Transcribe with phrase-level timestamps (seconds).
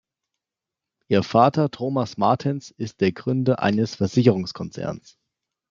[1.09, 5.19] Ihr Vater Thomas Martens ist der Gründer eines Versicherungskonzerns.